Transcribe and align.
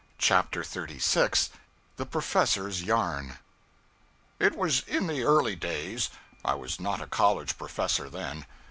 CHAPTER 0.17 0.63
36 0.63 1.51
The 1.97 2.07
Professor's 2.07 2.81
Yarn 2.81 3.37
IT 4.39 4.55
was 4.57 4.79
in 4.87 5.05
the 5.05 5.21
early 5.21 5.55
days. 5.55 6.09
I 6.43 6.55
was 6.55 6.79
not 6.79 7.03
a 7.03 7.05
college 7.05 7.55
professor 7.55 8.09
then. 8.09 8.47